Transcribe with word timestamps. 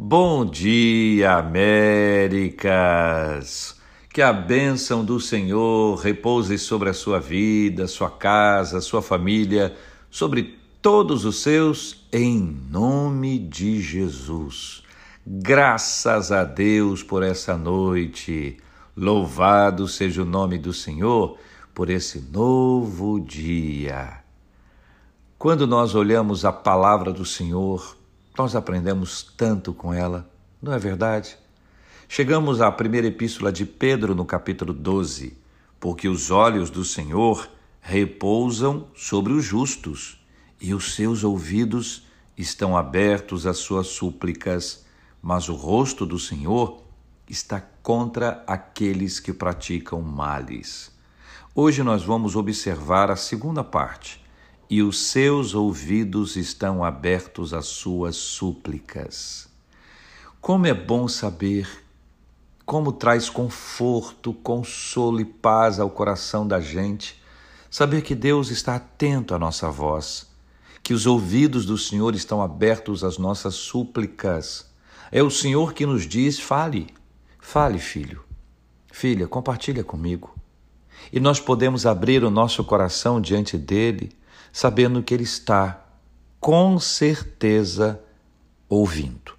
Bom 0.00 0.46
dia, 0.46 1.38
Américas! 1.38 2.70
Que 4.14 4.22
a 4.22 4.32
bênção 4.32 5.04
do 5.04 5.18
Senhor 5.18 5.96
repouse 5.96 6.56
sobre 6.56 6.88
a 6.88 6.94
sua 6.94 7.18
vida, 7.18 7.88
sua 7.88 8.08
casa, 8.08 8.80
sua 8.80 9.02
família, 9.02 9.74
sobre 10.08 10.56
todos 10.80 11.24
os 11.24 11.42
seus, 11.42 12.06
em 12.12 12.38
nome 12.70 13.40
de 13.40 13.80
Jesus. 13.82 14.84
Graças 15.26 16.30
a 16.30 16.44
Deus 16.44 17.02
por 17.02 17.24
essa 17.24 17.58
noite. 17.58 18.56
Louvado 18.96 19.88
seja 19.88 20.22
o 20.22 20.24
nome 20.24 20.58
do 20.58 20.72
Senhor 20.72 21.36
por 21.74 21.90
esse 21.90 22.20
novo 22.20 23.18
dia. 23.18 24.20
Quando 25.36 25.66
nós 25.66 25.96
olhamos 25.96 26.44
a 26.44 26.52
palavra 26.52 27.12
do 27.12 27.24
Senhor, 27.24 27.98
nós 28.38 28.54
aprendemos 28.54 29.22
tanto 29.36 29.74
com 29.74 29.92
ela, 29.92 30.30
não 30.62 30.72
é 30.72 30.78
verdade? 30.78 31.36
Chegamos 32.08 32.60
à 32.60 32.70
primeira 32.70 33.08
epístola 33.08 33.50
de 33.50 33.66
Pedro, 33.66 34.14
no 34.14 34.24
capítulo 34.24 34.72
12. 34.72 35.36
Porque 35.80 36.08
os 36.08 36.30
olhos 36.30 36.70
do 36.70 36.84
Senhor 36.84 37.50
repousam 37.80 38.86
sobre 38.94 39.32
os 39.32 39.44
justos, 39.44 40.24
e 40.60 40.72
os 40.72 40.94
seus 40.94 41.24
ouvidos 41.24 42.06
estão 42.36 42.76
abertos 42.76 43.44
às 43.44 43.58
suas 43.58 43.88
súplicas, 43.88 44.86
mas 45.20 45.48
o 45.48 45.54
rosto 45.54 46.06
do 46.06 46.18
Senhor 46.18 46.82
está 47.28 47.60
contra 47.82 48.44
aqueles 48.46 49.18
que 49.18 49.32
praticam 49.32 50.00
males. 50.00 50.92
Hoje 51.54 51.82
nós 51.82 52.04
vamos 52.04 52.36
observar 52.36 53.10
a 53.10 53.16
segunda 53.16 53.64
parte 53.64 54.27
e 54.70 54.82
os 54.82 54.98
seus 54.98 55.54
ouvidos 55.54 56.36
estão 56.36 56.84
abertos 56.84 57.54
às 57.54 57.66
suas 57.66 58.16
súplicas. 58.16 59.48
Como 60.40 60.66
é 60.66 60.74
bom 60.74 61.08
saber, 61.08 61.66
como 62.66 62.92
traz 62.92 63.30
conforto, 63.30 64.34
consolo 64.34 65.20
e 65.20 65.24
paz 65.24 65.80
ao 65.80 65.88
coração 65.88 66.46
da 66.46 66.60
gente, 66.60 67.20
saber 67.70 68.02
que 68.02 68.14
Deus 68.14 68.50
está 68.50 68.76
atento 68.76 69.34
à 69.34 69.38
nossa 69.38 69.70
voz, 69.70 70.26
que 70.82 70.92
os 70.92 71.06
ouvidos 71.06 71.64
do 71.64 71.78
Senhor 71.78 72.14
estão 72.14 72.42
abertos 72.42 73.02
às 73.02 73.16
nossas 73.16 73.54
súplicas. 73.54 74.66
É 75.10 75.22
o 75.22 75.30
Senhor 75.30 75.72
que 75.72 75.86
nos 75.86 76.06
diz: 76.06 76.38
fale, 76.38 76.88
fale, 77.38 77.78
filho, 77.78 78.22
filha, 78.92 79.26
compartilha 79.26 79.82
comigo. 79.82 80.34
E 81.10 81.18
nós 81.18 81.40
podemos 81.40 81.86
abrir 81.86 82.22
o 82.22 82.30
nosso 82.30 82.62
coração 82.64 83.18
diante 83.18 83.56
dele 83.56 84.17
sabendo 84.52 85.02
que 85.02 85.14
Ele 85.14 85.24
está 85.24 85.84
com 86.40 86.78
certeza 86.78 88.00
ouvindo. 88.68 89.36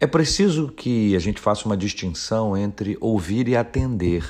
É 0.00 0.06
preciso 0.06 0.68
que 0.68 1.16
a 1.16 1.18
gente 1.18 1.40
faça 1.40 1.66
uma 1.66 1.76
distinção 1.76 2.56
entre 2.56 2.96
ouvir 3.00 3.48
e 3.48 3.56
atender, 3.56 4.24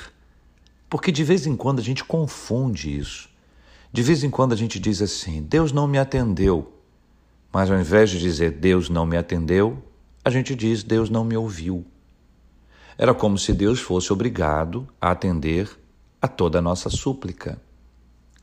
porque 0.89 1.11
de 1.11 1.23
vez 1.23 1.45
em 1.45 1.55
quando 1.55 1.79
a 1.79 1.83
gente 1.83 2.03
confunde 2.03 2.97
isso. 2.97 3.29
De 3.91 4.01
vez 4.03 4.23
em 4.23 4.29
quando 4.29 4.53
a 4.53 4.55
gente 4.55 4.79
diz 4.79 5.01
assim: 5.01 5.41
Deus 5.41 5.71
não 5.71 5.87
me 5.87 5.97
atendeu. 5.97 6.73
Mas 7.51 7.71
ao 7.71 7.79
invés 7.79 8.09
de 8.09 8.19
dizer 8.19 8.51
Deus 8.51 8.89
não 8.89 9.05
me 9.05 9.17
atendeu, 9.17 9.83
a 10.23 10.29
gente 10.29 10.55
diz 10.55 10.83
Deus 10.83 11.09
não 11.09 11.23
me 11.23 11.35
ouviu. 11.35 11.85
Era 12.97 13.13
como 13.13 13.37
se 13.37 13.53
Deus 13.53 13.79
fosse 13.79 14.11
obrigado 14.11 14.87
a 14.99 15.11
atender 15.11 15.69
a 16.21 16.27
toda 16.27 16.59
a 16.59 16.61
nossa 16.61 16.89
súplica. 16.89 17.59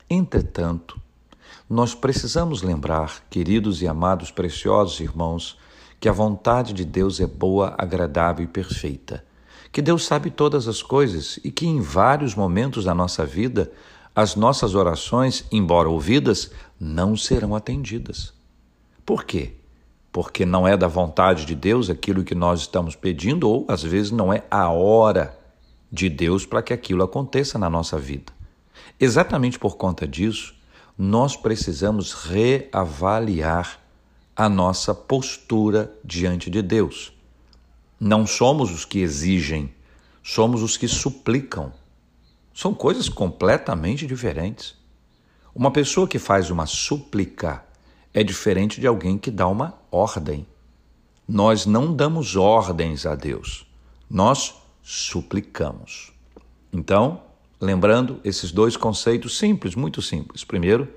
Entretanto, 0.09 0.99
nós 1.69 1.93
precisamos 1.93 2.61
lembrar, 2.61 3.23
queridos 3.29 3.81
e 3.81 3.87
amados 3.87 4.31
preciosos 4.31 4.99
irmãos, 5.01 5.57
que 5.99 6.07
a 6.07 6.13
vontade 6.13 6.73
de 6.73 6.85
Deus 6.85 7.19
é 7.19 7.27
boa, 7.27 7.75
agradável 7.77 8.45
e 8.45 8.47
perfeita. 8.47 9.25
Que 9.71 9.81
Deus 9.81 10.05
sabe 10.05 10.29
todas 10.31 10.67
as 10.67 10.81
coisas 10.81 11.39
e 11.43 11.51
que 11.51 11.67
em 11.67 11.81
vários 11.81 12.35
momentos 12.35 12.85
da 12.85 12.93
nossa 12.93 13.25
vida 13.25 13.71
as 14.15 14.35
nossas 14.35 14.73
orações, 14.73 15.45
embora 15.51 15.89
ouvidas, 15.89 16.51
não 16.79 17.15
serão 17.15 17.53
atendidas. 17.53 18.33
Por 19.05 19.25
quê? 19.25 19.53
Porque 20.11 20.45
não 20.45 20.67
é 20.67 20.75
da 20.75 20.87
vontade 20.87 21.45
de 21.45 21.53
Deus 21.53 21.89
aquilo 21.89 22.23
que 22.23 22.33
nós 22.33 22.61
estamos 22.61 22.95
pedindo, 22.95 23.47
ou 23.47 23.65
às 23.67 23.83
vezes 23.83 24.11
não 24.11 24.33
é 24.33 24.43
a 24.49 24.71
hora 24.71 25.37
de 25.91 26.09
Deus 26.09 26.45
para 26.45 26.63
que 26.63 26.73
aquilo 26.73 27.03
aconteça 27.03 27.59
na 27.59 27.69
nossa 27.69 27.99
vida. 27.99 28.33
Exatamente 28.99 29.59
por 29.59 29.77
conta 29.77 30.07
disso, 30.07 30.56
nós 30.97 31.35
precisamos 31.35 32.13
reavaliar 32.13 33.79
a 34.35 34.49
nossa 34.49 34.95
postura 34.95 35.93
diante 36.03 36.49
de 36.49 36.61
Deus. 36.61 37.13
Não 37.99 38.25
somos 38.25 38.71
os 38.71 38.83
que 38.83 38.99
exigem, 38.99 39.73
somos 40.23 40.63
os 40.63 40.75
que 40.75 40.87
suplicam. 40.87 41.71
São 42.53 42.73
coisas 42.73 43.09
completamente 43.09 44.07
diferentes. 44.07 44.75
Uma 45.53 45.71
pessoa 45.71 46.07
que 46.07 46.17
faz 46.17 46.49
uma 46.49 46.65
súplica 46.65 47.63
é 48.13 48.23
diferente 48.23 48.81
de 48.81 48.87
alguém 48.87 49.17
que 49.17 49.29
dá 49.29 49.47
uma 49.47 49.75
ordem. 49.91 50.47
Nós 51.27 51.65
não 51.65 51.93
damos 51.93 52.35
ordens 52.35 53.05
a 53.05 53.13
Deus, 53.13 53.67
nós 54.09 54.55
suplicamos. 54.81 56.11
Então, 56.71 57.21
Lembrando 57.59 58.19
esses 58.23 58.51
dois 58.51 58.77
conceitos 58.77 59.37
simples, 59.37 59.73
muito 59.73 60.01
simples. 60.01 60.43
Primeiro, 60.43 60.87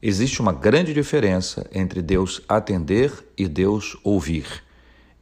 existe 0.00 0.40
uma 0.40 0.52
grande 0.52 0.94
diferença 0.94 1.68
entre 1.72 2.00
Deus 2.00 2.40
atender 2.48 3.12
e 3.36 3.46
Deus 3.46 3.96
ouvir. 4.02 4.64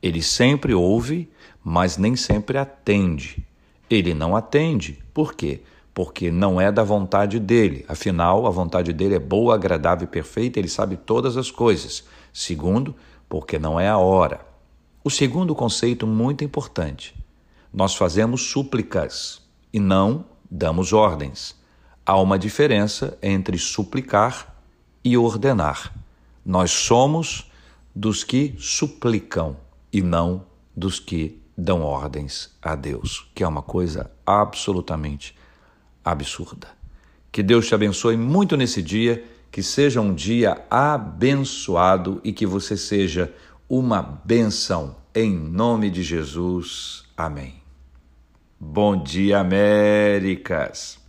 Ele 0.01 0.23
sempre 0.23 0.73
ouve, 0.73 1.29
mas 1.63 1.97
nem 1.97 2.15
sempre 2.15 2.57
atende. 2.57 3.45
Ele 3.91 4.15
não 4.15 4.37
atende. 4.37 4.99
Por 5.13 5.35
quê? 5.35 5.61
Porque 5.93 6.31
não 6.31 6.61
é 6.61 6.71
da 6.71 6.85
vontade 6.85 7.41
dele. 7.41 7.85
Afinal, 7.89 8.47
a 8.47 8.51
vontade 8.51 8.93
dele 8.93 9.17
é 9.17 9.19
boa, 9.19 9.57
agradável 9.57 10.05
e 10.05 10.11
perfeita, 10.11 10.61
ele 10.61 10.69
sabe 10.69 10.97
todas 10.97 11.37
as 11.37 11.51
coisas. 11.51 12.05
Segundo, 12.33 12.95
porque 13.29 13.59
não 13.59 13.79
é 13.79 13.89
a 13.89 13.99
hora. 13.99 14.47
O 15.03 15.11
segundo 15.11 15.53
conceito 15.53 16.07
muito 16.07 16.45
importante: 16.45 17.15
nós 17.73 17.97
fazemos 17.97 18.43
súplicas 18.43 19.43
e 19.73 19.81
não 19.81 20.25
damos 20.51 20.93
ordens. 20.93 21.55
Há 22.05 22.19
uma 22.21 22.39
diferença 22.39 23.17
entre 23.23 23.57
suplicar 23.59 24.55
e 25.05 25.17
ordenar. 25.17 25.95
Nós 26.45 26.71
somos 26.71 27.51
dos 27.95 28.25
que 28.25 28.55
suplicam 28.59 29.57
e 29.93 30.03
não 30.03 30.45
dos 30.75 30.99
que 30.99 31.41
dão 31.57 31.83
ordens 31.83 32.51
a 32.63 32.75
Deus, 32.75 33.31
que 33.35 33.45
é 33.45 33.49
uma 33.49 33.63
coisa 33.63 34.11
absolutamente 34.25 35.37
absurda. 36.05 36.69
Que 37.31 37.43
Deus 37.43 37.67
te 37.67 37.75
abençoe 37.75 38.17
muito 38.17 38.57
nesse 38.57 38.83
dia, 38.83 39.25
que 39.51 39.63
seja 39.63 40.01
um 40.01 40.15
dia 40.15 40.65
abençoado 40.71 42.21
e 42.25 42.33
que 42.33 42.47
você 42.47 42.77
seja 42.77 43.33
uma 43.69 44.03
benção 44.03 44.97
em 45.15 45.33
nome 45.33 45.91
de 45.91 46.03
Jesus. 46.03 47.05
Amém. 47.17 47.60
Bom 48.63 49.03
dia, 49.03 49.39
Américas! 49.41 51.00